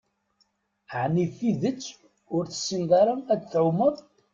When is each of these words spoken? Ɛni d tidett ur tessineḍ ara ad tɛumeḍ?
Ɛni 1.01 1.25
d 1.29 1.31
tidett 1.37 1.85
ur 2.35 2.43
tessineḍ 2.47 2.91
ara 3.01 3.13
ad 3.33 3.41
tɛumeḍ? 3.43 3.95